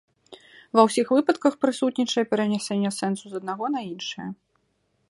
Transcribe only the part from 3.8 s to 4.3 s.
іншае.